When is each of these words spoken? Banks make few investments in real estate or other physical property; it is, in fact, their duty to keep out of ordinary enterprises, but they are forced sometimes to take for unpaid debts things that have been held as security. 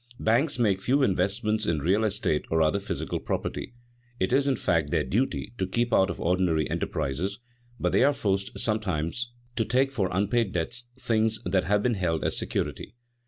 Banks 0.19 0.57
make 0.57 0.81
few 0.81 1.03
investments 1.03 1.67
in 1.67 1.77
real 1.77 2.03
estate 2.03 2.45
or 2.49 2.63
other 2.63 2.79
physical 2.79 3.19
property; 3.19 3.75
it 4.19 4.33
is, 4.33 4.47
in 4.47 4.55
fact, 4.55 4.89
their 4.89 5.03
duty 5.03 5.53
to 5.59 5.67
keep 5.67 5.93
out 5.93 6.09
of 6.09 6.19
ordinary 6.19 6.67
enterprises, 6.71 7.37
but 7.79 7.91
they 7.91 8.03
are 8.03 8.11
forced 8.11 8.57
sometimes 8.57 9.31
to 9.55 9.63
take 9.63 9.91
for 9.91 10.09
unpaid 10.11 10.53
debts 10.53 10.87
things 10.99 11.39
that 11.45 11.65
have 11.65 11.83
been 11.83 11.93
held 11.93 12.23
as 12.23 12.35
security. 12.35 12.95